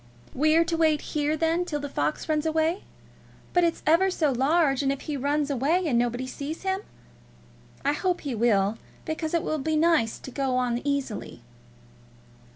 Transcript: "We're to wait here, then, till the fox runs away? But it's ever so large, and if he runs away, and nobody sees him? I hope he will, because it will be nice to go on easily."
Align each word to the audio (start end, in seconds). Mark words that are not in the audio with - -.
"We're 0.33 0.63
to 0.65 0.75
wait 0.77 1.01
here, 1.13 1.37
then, 1.37 1.63
till 1.63 1.79
the 1.79 1.87
fox 1.87 2.27
runs 2.27 2.47
away? 2.47 2.85
But 3.53 3.63
it's 3.63 3.83
ever 3.85 4.09
so 4.09 4.31
large, 4.31 4.81
and 4.81 4.91
if 4.91 5.01
he 5.01 5.15
runs 5.15 5.51
away, 5.51 5.85
and 5.85 5.99
nobody 5.99 6.25
sees 6.25 6.63
him? 6.63 6.79
I 7.85 7.93
hope 7.93 8.21
he 8.21 8.33
will, 8.33 8.79
because 9.05 9.35
it 9.35 9.43
will 9.43 9.59
be 9.59 9.75
nice 9.75 10.17
to 10.17 10.31
go 10.31 10.57
on 10.57 10.81
easily." 10.83 11.43